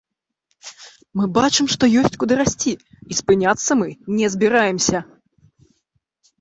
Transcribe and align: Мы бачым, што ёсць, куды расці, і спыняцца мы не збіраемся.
Мы 1.21 1.27
бачым, 1.37 1.65
што 1.73 1.83
ёсць, 2.01 2.17
куды 2.25 2.33
расці, 2.41 2.73
і 3.11 3.21
спыняцца 3.21 3.71
мы 3.85 3.89
не 4.17 4.27
збіраемся. 4.39 5.07